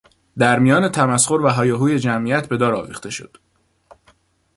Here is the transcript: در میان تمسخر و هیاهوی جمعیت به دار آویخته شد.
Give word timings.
در 0.37 0.59
میان 0.59 0.89
تمسخر 0.89 1.41
و 1.41 1.49
هیاهوی 1.51 1.99
جمعیت 1.99 2.47
به 2.49 2.57
دار 2.57 2.73
آویخته 2.75 3.09
شد. 3.09 3.37